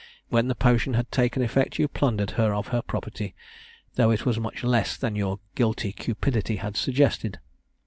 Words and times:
When 0.29 0.47
the 0.47 0.55
potion 0.55 0.95
had 0.95 1.11
taken 1.11 1.43
effect, 1.43 1.77
you 1.77 1.87
plundered 1.87 2.31
her 2.31 2.55
of 2.55 2.69
her 2.69 2.81
property, 2.81 3.35
though 3.97 4.09
it 4.09 4.25
was 4.25 4.39
much 4.39 4.63
less 4.63 4.97
than 4.97 5.15
your 5.15 5.39
guilty 5.53 5.91
cupidity 5.91 6.55
had 6.55 6.75
suggested. 6.75 7.37